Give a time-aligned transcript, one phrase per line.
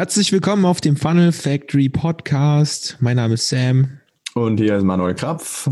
[0.00, 2.96] Herzlich willkommen auf dem Funnel Factory Podcast.
[3.00, 4.00] Mein Name ist Sam.
[4.32, 5.68] Und hier ist Manuel Krapf.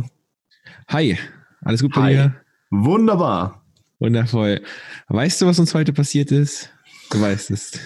[0.88, 1.16] Hi,
[1.62, 2.12] alles gut bei Hi.
[2.12, 2.34] dir?
[2.68, 3.64] Wunderbar.
[4.00, 4.60] Wundervoll.
[5.08, 6.68] Weißt du, was uns heute passiert ist?
[7.10, 7.80] Du weißt es.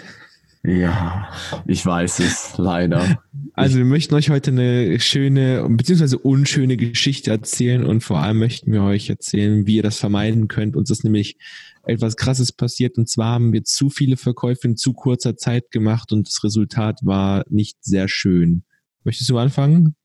[0.65, 1.29] Ja,
[1.67, 3.21] ich weiß es, leider.
[3.55, 6.17] Also wir möchten euch heute eine schöne bzw.
[6.17, 10.77] unschöne Geschichte erzählen und vor allem möchten wir euch erzählen, wie ihr das vermeiden könnt.
[10.77, 11.37] Uns ist nämlich
[11.85, 16.13] etwas Krasses passiert und zwar haben wir zu viele Verkäufe in zu kurzer Zeit gemacht
[16.13, 18.63] und das Resultat war nicht sehr schön.
[19.03, 19.97] Möchtest du anfangen?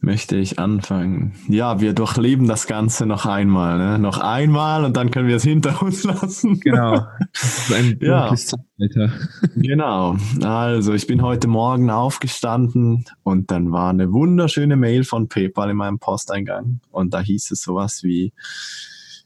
[0.00, 1.34] Möchte ich anfangen.
[1.48, 3.78] Ja, wir durchleben das Ganze noch einmal.
[3.78, 3.98] Ne?
[3.98, 6.60] Noch einmal und dann können wir es hinter uns lassen.
[6.60, 7.06] Genau.
[7.32, 8.34] Das ist ein Ja.
[8.34, 9.12] Zeitalter.
[9.56, 10.16] Genau.
[10.42, 15.76] Also, ich bin heute Morgen aufgestanden und dann war eine wunderschöne Mail von PayPal in
[15.76, 16.80] meinem Posteingang.
[16.90, 18.32] Und da hieß es sowas wie,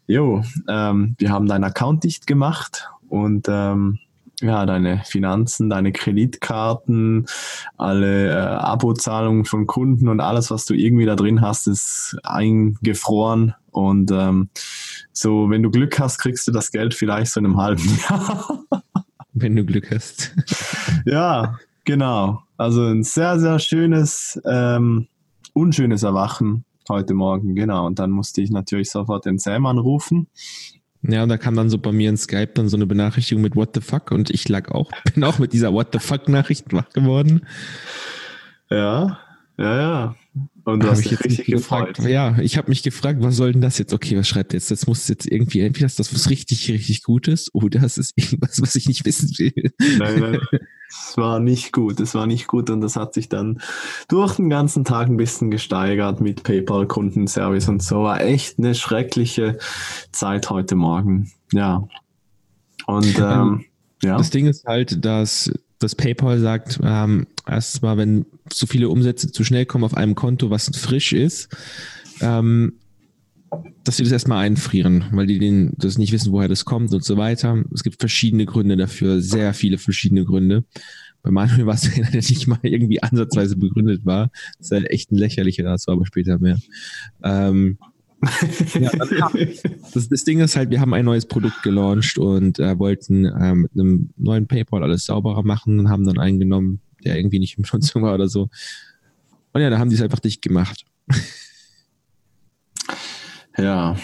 [0.07, 3.99] jo, ähm, wir haben deinen Account dicht gemacht und ähm,
[4.43, 7.27] ja, deine Finanzen, deine Kreditkarten,
[7.77, 13.55] alle äh, Abozahlungen von Kunden und alles, was du irgendwie da drin hast, ist eingefroren.
[13.71, 14.51] Und ähm,
[15.13, 18.65] so, wenn du Glück hast, kriegst du das Geld vielleicht so in einem halben Jahr.
[19.33, 20.35] Wenn du Glück hast.
[21.07, 22.43] Ja, genau.
[22.59, 25.07] Also ein sehr, sehr schönes, ähm,
[25.55, 27.87] unschönes Erwachen heute Morgen, genau.
[27.87, 30.29] Und dann musste ich natürlich sofort den Sam anrufen.
[31.03, 33.57] Ja, und da kam dann so bei mir in Skype dann so eine Benachrichtigung mit
[33.57, 36.73] What the fuck und ich lag auch, bin auch mit dieser What the fuck Nachricht
[36.73, 37.43] wach geworden.
[38.71, 39.19] Ja,
[39.59, 40.17] ja, ja.
[40.65, 41.97] Und du hast ich dich jetzt nicht richtig gefreut.
[41.97, 42.11] gefragt.
[42.11, 43.93] Ja, ich habe mich gefragt, was soll denn das jetzt?
[43.93, 44.71] Okay, was schreibt jetzt?
[44.71, 48.63] Das muss jetzt irgendwie, entweder ist das was richtig, richtig Gutes oder das ist irgendwas,
[48.63, 49.73] was ich nicht wissen will.
[49.99, 50.41] Nein, nein,
[50.93, 52.01] es war nicht gut.
[52.01, 53.61] Es war nicht gut und das hat sich dann
[54.09, 58.03] durch den ganzen Tag ein bisschen gesteigert mit PayPal-Kundenservice und so.
[58.03, 59.59] War echt eine schreckliche
[60.13, 61.33] Zeit heute Morgen.
[61.53, 61.89] Ja.
[62.87, 63.65] Und ähm,
[64.03, 64.19] ja.
[64.19, 69.33] Das Ding ist halt, dass das PayPal sagt, ähm, erstens mal, wenn zu viele Umsätze
[69.33, 71.49] zu schnell kommen auf einem Konto, was frisch ist,
[72.21, 72.75] ähm,
[73.85, 77.05] dass sie das erstmal einfrieren, weil die den, das nicht wissen, woher das kommt und
[77.05, 77.65] so weiter.
[77.73, 80.65] Es gibt verschiedene Gründe dafür, sehr viele verschiedene Gründe.
[81.23, 84.31] Bei Manuel war es der nicht mal irgendwie ansatzweise begründet war.
[84.59, 86.59] Das ist halt echt ein lächerlicher, dazu aber später mehr.
[87.23, 87.79] Ähm,
[88.75, 88.91] ja,
[89.95, 93.55] das, das Ding ist halt, wir haben ein neues Produkt gelauncht und äh, wollten äh,
[93.55, 97.59] mit einem neuen PayPal alles sauberer machen und haben dann einen genommen, der irgendwie nicht
[97.59, 98.49] im Nutzung war oder so.
[99.53, 100.85] Und ja, da haben die es einfach dicht gemacht.
[103.57, 103.97] Ja.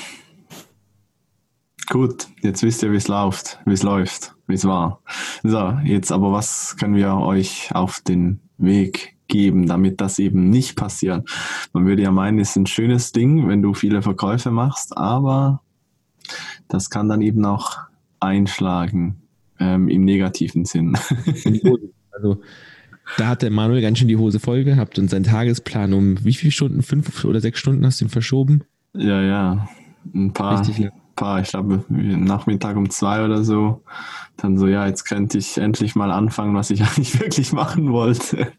[1.89, 5.01] Gut, jetzt wisst ihr, wie es läuft, wie es läuft, wie es war.
[5.43, 10.77] So, jetzt aber was können wir euch auf den Weg geben, damit das eben nicht
[10.77, 11.29] passiert?
[11.73, 15.63] Man würde ja meinen, es ist ein schönes Ding, wenn du viele Verkäufe machst, aber
[16.69, 17.79] das kann dann eben auch
[18.21, 19.23] einschlagen
[19.59, 20.97] ähm, im negativen Sinn.
[22.11, 22.43] Also
[23.17, 26.35] da hat der Manuel ganz schön die Hose voll gehabt und sein Tagesplan um wie
[26.35, 26.83] viele Stunden?
[26.83, 28.65] Fünf oder sechs Stunden hast du ihn verschoben?
[28.95, 29.69] Ja, ja,
[30.15, 30.59] ein paar.
[30.61, 30.93] Richtig lang.
[31.17, 33.83] paar, ich glaube, Nachmittag um zwei oder so.
[34.37, 38.53] Dann so, ja, jetzt könnte ich endlich mal anfangen, was ich eigentlich wirklich machen wollte.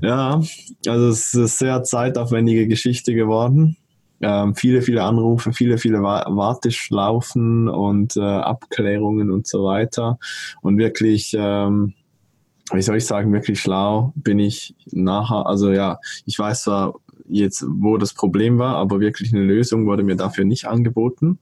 [0.00, 0.40] ja,
[0.86, 3.76] also es ist eine sehr zeitaufwendige Geschichte geworden.
[4.20, 10.18] Ähm, viele, viele Anrufe, viele, viele Wa- Warteschlaufen und äh, Abklärungen und so weiter.
[10.62, 11.94] Und wirklich, ähm,
[12.72, 15.46] wie soll ich sagen, wirklich schlau bin ich nachher.
[15.46, 16.94] Also ja, ich weiß zwar
[17.28, 21.38] jetzt, wo das Problem war, aber wirklich eine Lösung wurde mir dafür nicht angeboten,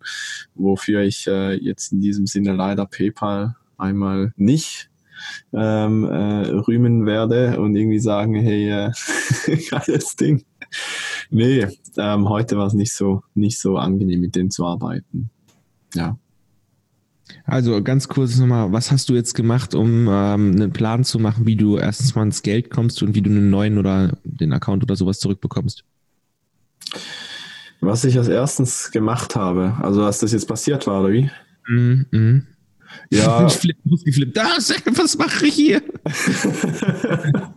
[0.55, 4.91] wofür ich äh, jetzt in diesem Sinne leider PayPal einmal nicht
[5.53, 8.93] ähm, äh, rühmen werde und irgendwie sagen, hey, äh,
[9.71, 10.45] geiles Ding.
[11.31, 11.67] Nee,
[11.97, 15.31] ähm, heute war es nicht so, nicht so angenehm, mit denen zu arbeiten.
[15.95, 16.19] Ja.
[17.45, 21.47] Also ganz kurz nochmal, was hast du jetzt gemacht, um ähm, einen Plan zu machen,
[21.47, 24.83] wie du erstens mal ins Geld kommst und wie du einen neuen oder den Account
[24.83, 25.85] oder sowas zurückbekommst?
[27.81, 31.31] Was ich als erstens gemacht habe, also als das jetzt passiert war, oder wie?
[31.69, 32.07] Mhm.
[32.11, 32.47] mhm.
[33.11, 34.37] Ja, Ich flipp, ausgeflippt.
[34.59, 35.83] Sam, was mache ich hier?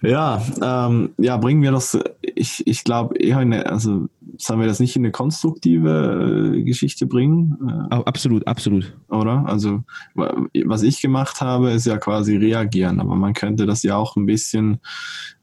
[0.00, 3.16] Ja, ähm, ja, bringen wir das, ich, ich glaube
[3.64, 7.56] also sollen wir das nicht in eine konstruktive äh, Geschichte bringen,
[7.90, 8.96] äh, Absolut, absolut.
[9.08, 9.44] oder?
[9.46, 9.82] Also
[10.14, 14.16] wa- was ich gemacht habe, ist ja quasi reagieren, aber man könnte das ja auch
[14.16, 14.78] ein bisschen,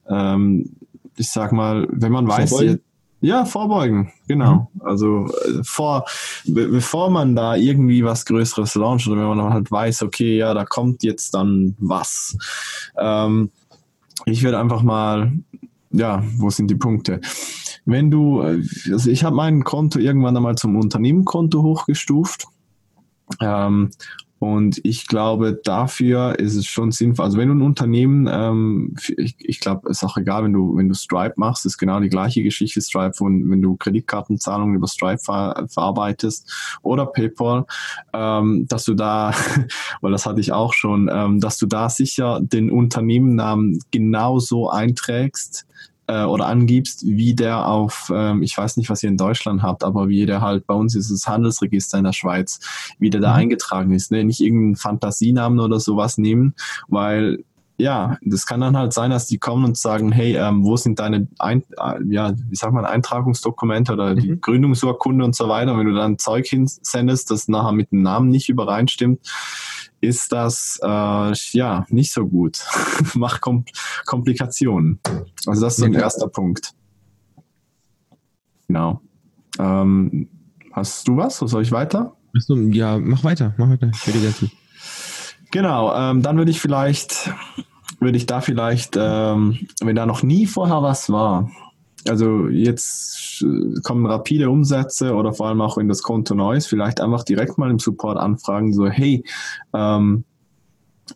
[0.09, 0.71] ähm,
[1.18, 2.80] ich sag mal, wenn man weiß, Vorbeugen?
[3.21, 4.71] ja, vorbeugen, genau.
[4.80, 6.06] Also äh, vor,
[6.45, 10.53] be bevor man da irgendwie was Größeres launcht oder wenn man halt weiß, okay, ja,
[10.53, 12.38] da kommt jetzt dann was.
[12.97, 13.50] Ähm,
[14.25, 15.33] ich werde einfach mal,
[15.92, 17.22] ja, wo sind die Punkte?
[17.86, 22.48] Wenn du, also ich habe mein Konto irgendwann einmal zum Unternehmenkonto hochgestuft.
[23.42, 23.92] Ähm,
[24.45, 27.25] Und ich glaube, dafür ist es schon sinnvoll.
[27.25, 30.77] Also wenn du ein Unternehmen, ähm, ich, ich glaube, es ist auch egal, wenn du,
[30.77, 34.88] wenn du Stripe machst, ist genau die gleiche Geschichte Stripe, wenn, wenn du Kreditkartenzahlungen über
[34.88, 37.65] Stripe ver, verarbeitest oder PayPal,
[38.13, 39.33] ähm, dass du da,
[40.01, 45.65] weil das hatte ich auch schon, ähm, dass du da sicher den Unternehmennamen genauso einträgst,
[46.07, 49.84] äh, oder angibst, wie der auf, ähm, ich weiß nicht, was ihr in Deutschland habt,
[49.84, 52.60] aber wie der halt bei uns ist das Handelsregister in der Schweiz,
[53.00, 53.40] wie der da mhm.
[53.40, 54.12] eingetragen ist.
[54.12, 54.24] Ne?
[54.24, 56.56] Nicht irgendeinen Fantasienamen oder sowas nehmen,
[56.88, 57.44] weil
[57.78, 61.00] ja, das kann dann halt sein, dass die kommen und sagen, hey, ähm, wo sind
[61.00, 64.42] deine, Ein äh, ja, wie sagt man, Eintragungsdokumente oder die mhm.
[64.42, 65.74] Gründungsurkunde und so weiter.
[65.74, 69.19] Und wenn du dann Zeug hinsendest, das nachher mit dem Namen nicht übereinstimmt,
[70.06, 72.63] ist das äh, ja nicht so gut.
[73.16, 73.66] Macht Kom
[74.06, 75.00] Komplikationen.
[75.46, 76.72] Also das ist so ein erster Punkt.
[78.68, 79.02] Genau.
[79.60, 80.28] Ähm,
[80.72, 81.38] hast du was?
[81.38, 82.16] Soll ich weiter?
[82.72, 83.92] Ja, mach weiter, mach weiter.
[85.52, 87.31] Genau, ähm, dann würde ich vielleicht,
[88.00, 91.50] würde ich da vielleicht, ähm, wenn da noch nie vorher was war,
[92.07, 96.68] also jetzt äh, kommen rapide Umsätze oder vor allem auch wenn das Konto neu ist,
[96.68, 99.24] vielleicht einfach direkt mal im Support anfragen, so hey,
[99.74, 100.24] ähm,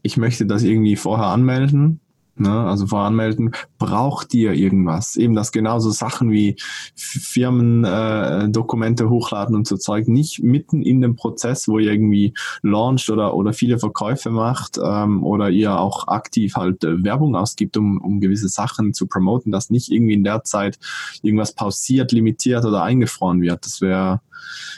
[0.04, 2.00] ich möchte das irgendwie vorher anmelden
[2.40, 2.52] Ne?
[2.52, 5.18] Also voranmelden, braucht ihr irgendwas?
[5.18, 6.56] Eben das genauso Sachen wie
[6.96, 13.10] Firmendokumente äh, hochladen und so Zeug nicht mitten in dem Prozess, wo ihr irgendwie launcht
[13.10, 18.00] oder, oder viele Verkäufe macht ähm, oder ihr auch aktiv halt äh, Werbung ausgibt, um,
[18.00, 20.80] um gewisse Sachen zu promoten, dass nicht irgendwie in der Zeit
[21.22, 23.66] irgendwas pausiert, limitiert oder eingefroren wird.
[23.66, 24.22] Das wäre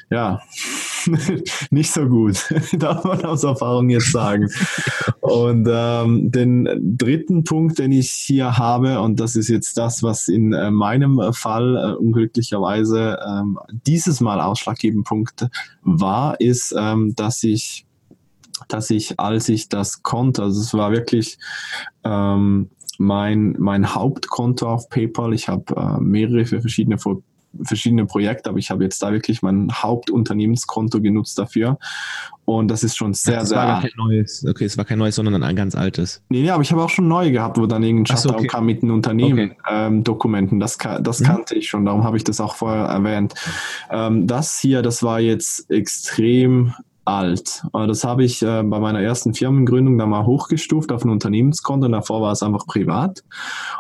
[0.10, 0.42] ja,
[1.72, 4.50] nicht so gut, darf man aus Erfahrung jetzt sagen.
[5.20, 10.28] Und ähm, den dritten Punkt, den ich hier habe, und das ist jetzt das, was
[10.28, 15.48] in äh, meinem Fall äh, unglücklicherweise ähm, dieses Mal ausschlaggebend Punkt
[15.84, 17.86] war, ist, ähm, dass ich
[18.68, 21.40] dass ich, als ich das konnte, also es war wirklich
[22.04, 25.34] ähm, mein, mein Hauptkonto auf PayPal.
[25.34, 26.98] Ich habe äh, mehrere verschiedene
[27.64, 31.78] verschiedene Projekte, aber ich habe jetzt da wirklich mein Hauptunternehmenskonto genutzt dafür.
[32.46, 33.58] Und das ist schon sehr, Ach, sehr.
[33.58, 34.46] War kein neues.
[34.48, 36.22] Okay, es war kein neues, sondern ein ganz altes.
[36.30, 38.48] Nee, nee, aber ich habe auch schon neu gehabt, wo dann irgendein Shutdown so, okay.
[38.48, 40.62] kam mit den Unternehmen-Dokumenten.
[40.62, 40.76] Okay.
[40.76, 41.26] Ähm, das, das mhm.
[41.26, 43.36] kannte ich schon, darum habe ich das auch vorher erwähnt.
[43.90, 46.74] Ähm, das hier, das war jetzt extrem
[47.06, 47.64] alt.
[47.74, 51.92] Das habe ich äh, bei meiner ersten Firmengründung da mal hochgestuft auf ein Unternehmenskonto und
[51.92, 53.24] davor war es einfach privat.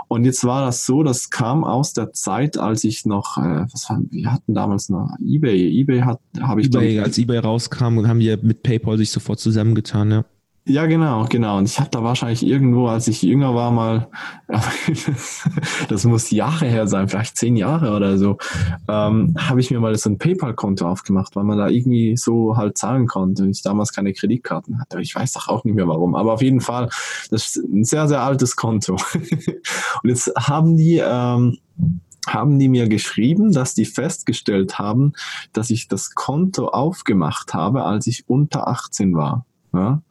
[0.07, 3.89] Und jetzt war das so, das kam aus der Zeit, als ich noch, äh, was
[3.89, 5.79] war, wir hatten damals noch eBay.
[5.81, 6.67] eBay hat, habe ich.
[6.67, 10.25] eBay, als eBay rauskam, haben wir mit PayPal sich sofort zusammengetan, ja.
[10.65, 11.57] Ja, genau, genau.
[11.57, 14.09] Und ich habe da wahrscheinlich irgendwo, als ich jünger war, mal,
[15.89, 18.37] das muss Jahre her sein, vielleicht zehn Jahre oder so,
[18.87, 22.77] ähm, habe ich mir mal so ein PayPal-Konto aufgemacht, weil man da irgendwie so halt
[22.77, 25.01] zahlen konnte und ich damals keine Kreditkarten hatte.
[25.01, 26.13] Ich weiß doch auch nicht mehr warum.
[26.13, 26.89] Aber auf jeden Fall,
[27.31, 28.93] das ist ein sehr, sehr altes Konto.
[30.03, 31.57] und jetzt haben die, ähm,
[32.27, 35.13] haben die mir geschrieben, dass die festgestellt haben,
[35.53, 39.47] dass ich das Konto aufgemacht habe, als ich unter 18 war.
[39.73, 40.03] Ja?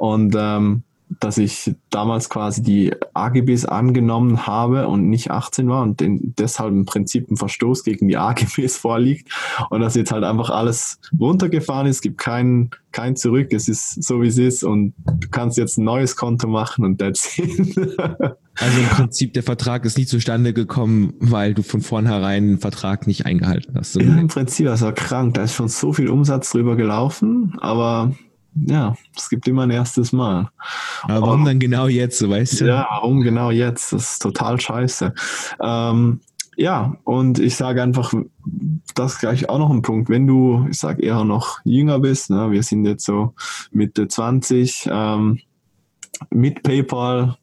[0.00, 0.82] Und ähm,
[1.18, 6.70] dass ich damals quasi die AGBs angenommen habe und nicht 18 war und den, deshalb
[6.70, 9.30] im Prinzip ein Verstoß gegen die AGBs vorliegt
[9.70, 14.22] und dass jetzt halt einfach alles runtergefahren ist, gibt kein, kein Zurück, es ist so
[14.22, 17.76] wie es ist und du kannst jetzt ein neues Konto machen und that's it.
[18.58, 23.06] Also im Prinzip der Vertrag ist nicht zustande gekommen, weil du von vornherein den Vertrag
[23.06, 23.94] nicht eingehalten hast.
[23.94, 28.12] Ja, im Prinzip, das war krank, da ist schon so viel Umsatz drüber gelaufen, aber
[28.54, 30.50] ja, es gibt immer ein erstes Mal.
[31.02, 32.66] Aber warum dann genau jetzt, weißt du?
[32.66, 33.92] Ja, warum genau jetzt?
[33.92, 35.14] Das ist total scheiße.
[35.62, 36.20] Ähm,
[36.56, 38.12] ja, und ich sage einfach,
[38.94, 40.10] das gleich auch noch ein Punkt.
[40.10, 43.34] Wenn du, ich sage eher noch jünger bist, ne, wir sind jetzt so
[43.70, 45.38] Mitte 20, ähm,
[46.30, 47.36] mit PayPal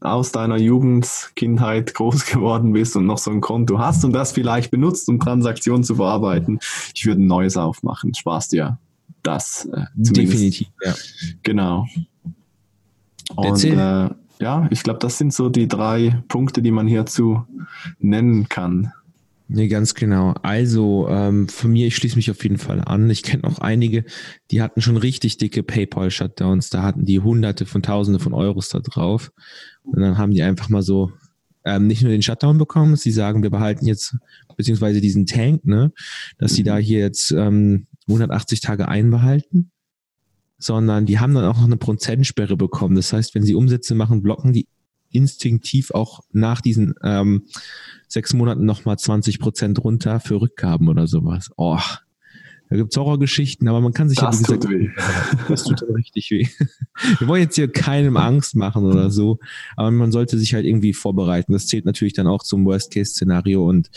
[0.00, 4.32] aus deiner Jugend, Kindheit groß geworden bist und noch so ein Konto hast und das
[4.32, 6.58] vielleicht benutzt, um Transaktionen zu verarbeiten,
[6.94, 8.14] ich würde ein neues aufmachen.
[8.14, 8.78] Spaß dir
[9.26, 9.68] das.
[9.72, 10.94] Äh, Definitiv, ja.
[11.42, 11.86] Genau.
[13.34, 17.42] Und äh, ja, ich glaube, das sind so die drei Punkte, die man hierzu
[17.98, 18.92] nennen kann.
[19.46, 20.34] Nee, ganz genau.
[20.42, 23.10] Also ähm, von mir, ich schließe mich auf jeden Fall an.
[23.10, 24.04] Ich kenne auch einige,
[24.50, 26.70] die hatten schon richtig dicke PayPal-Shutdowns.
[26.70, 29.32] Da hatten die Hunderte von Tausende von Euros da drauf.
[29.82, 31.12] Und dann haben die einfach mal so
[31.64, 34.16] ähm, nicht nur den Shutdown bekommen, sie sagen, wir behalten jetzt
[34.56, 35.92] beziehungsweise diesen Tank, ne,
[36.38, 39.70] dass sie da hier jetzt ähm, 180 Tage einbehalten,
[40.58, 42.96] sondern die haben dann auch noch eine Prozentsperre bekommen.
[42.96, 44.68] Das heißt, wenn sie Umsätze machen, blocken die
[45.10, 47.46] instinktiv auch nach diesen ähm,
[48.08, 51.50] sechs Monaten nochmal 20 Prozent runter für Rückgaben oder sowas.
[51.56, 51.78] Oh,
[52.70, 54.88] Da gibt es Horrorgeschichten, aber man kann sich das ja, wie gesagt, tut weh.
[55.48, 56.46] das tut dann richtig weh.
[57.18, 59.38] Wir wollen jetzt hier keinem Angst machen oder so,
[59.76, 61.52] aber man sollte sich halt irgendwie vorbereiten.
[61.52, 63.90] Das zählt natürlich dann auch zum Worst-Case-Szenario und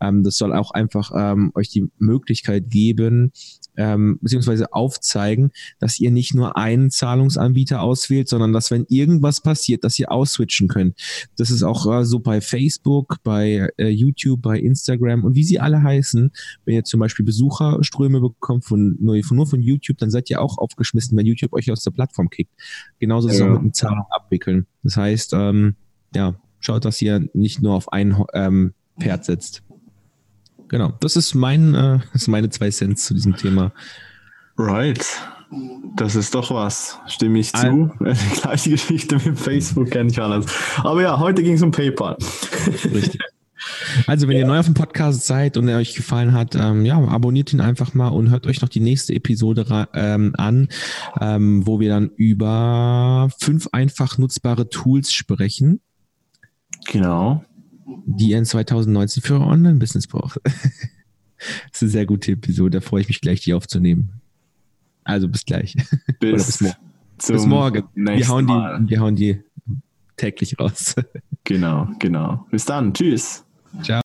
[0.00, 3.32] ähm, das soll auch einfach ähm, euch die Möglichkeit geben,
[3.76, 5.50] ähm, beziehungsweise aufzeigen,
[5.80, 10.68] dass ihr nicht nur einen Zahlungsanbieter auswählt, sondern dass wenn irgendwas passiert, dass ihr ausswitchen
[10.68, 10.96] könnt.
[11.36, 15.58] Das ist auch äh, so bei Facebook, bei äh, YouTube, bei Instagram und wie sie
[15.58, 16.30] alle heißen.
[16.64, 20.40] Wenn ihr zum Beispiel Besucherströme bekommt von nur, von nur von YouTube, dann seid ihr
[20.40, 22.52] auch aufgeschmissen, wenn YouTube euch aus der Plattform kickt.
[22.98, 23.46] Genauso ist es Ja.
[23.46, 24.66] auch mit dem Zahlung abwickeln.
[24.82, 25.74] Das heißt, ähm,
[26.14, 29.62] ja, schaut, dass ihr nicht nur auf ein ähm, Pferd setzt.
[30.68, 33.72] Genau, das ist mein, äh, das ist meine zwei Cent zu diesem Thema.
[34.58, 35.04] Right.
[35.96, 36.98] Das ist doch was.
[37.06, 38.04] Stimme ich Ein- zu.
[38.04, 40.46] Die gleiche Geschichte mit Facebook kenne ich alles.
[40.78, 42.16] Aber ja, heute ging es um PayPal.
[42.84, 43.20] Richtig.
[44.06, 46.98] Also, wenn ihr neu auf dem Podcast seid und er euch gefallen hat, ähm, ja,
[46.98, 50.68] abonniert ihn einfach mal und hört euch noch die nächste Episode ähm, an,
[51.20, 55.80] ähm, wo wir dann über fünf einfach nutzbare Tools sprechen,
[56.90, 57.44] Genau.
[58.06, 60.40] die ihr in 2019 für euer Online-Business braucht.
[60.44, 60.54] das
[61.74, 64.20] ist eine sehr gute Episode, da freue ich mich gleich, die aufzunehmen.
[65.04, 65.76] Also bis gleich.
[66.20, 66.76] Bis, bis morgen.
[67.18, 67.82] zum bis morgen.
[67.94, 69.40] Wir hauen, die, wir hauen die
[70.16, 70.94] täglich raus.
[71.44, 72.46] Genau, genau.
[72.52, 72.94] Bis dann.
[72.94, 73.44] Tschüss.
[73.80, 74.00] Chao.